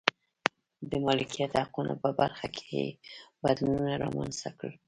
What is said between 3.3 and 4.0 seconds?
بدلونونه